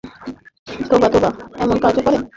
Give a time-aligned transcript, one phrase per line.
[0.87, 1.29] তােবা, তােবা,
[1.57, 2.17] এমন কাজও করে!